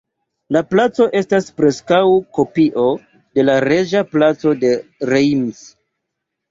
[0.55, 2.01] La placo estas preskaŭ
[2.39, 2.89] kopio
[3.37, 4.77] de la Reĝa Placo de
[5.15, 5.67] Reims.